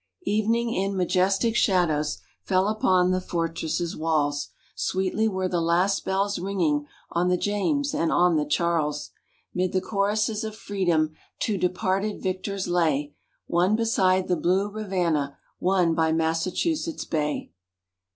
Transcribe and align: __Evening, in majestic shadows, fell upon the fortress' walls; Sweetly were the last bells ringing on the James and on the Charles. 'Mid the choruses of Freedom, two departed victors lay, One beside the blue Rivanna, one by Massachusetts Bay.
__Evening, 0.27 0.75
in 0.75 0.95
majestic 0.97 1.55
shadows, 1.55 2.17
fell 2.41 2.67
upon 2.69 3.11
the 3.11 3.21
fortress' 3.21 3.95
walls; 3.95 4.49
Sweetly 4.73 5.27
were 5.27 5.47
the 5.47 5.61
last 5.61 6.03
bells 6.03 6.39
ringing 6.39 6.87
on 7.11 7.29
the 7.29 7.37
James 7.37 7.93
and 7.93 8.11
on 8.11 8.35
the 8.35 8.47
Charles. 8.47 9.11
'Mid 9.53 9.73
the 9.73 9.79
choruses 9.79 10.43
of 10.43 10.55
Freedom, 10.55 11.13
two 11.37 11.55
departed 11.55 12.19
victors 12.19 12.67
lay, 12.67 13.13
One 13.45 13.75
beside 13.75 14.27
the 14.27 14.35
blue 14.35 14.71
Rivanna, 14.71 15.37
one 15.59 15.93
by 15.93 16.11
Massachusetts 16.13 17.05
Bay. 17.05 17.51